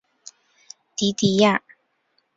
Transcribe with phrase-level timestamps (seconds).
[0.95, 1.61] 蒂蒂雅。